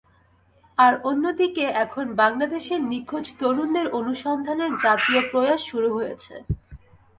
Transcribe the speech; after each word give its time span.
আর 0.77 0.93
অন্যদিকে 1.03 1.65
এখন 1.83 2.05
বাংলাদেশে 2.21 2.75
নিখোঁজ 2.91 3.25
তরুণদের 3.39 3.87
অনুসন্ধানের 3.99 4.71
জাতীয় 4.83 5.21
প্রয়াস 5.31 5.61
শুরু 5.71 5.89
হয়েছে। 5.97 6.35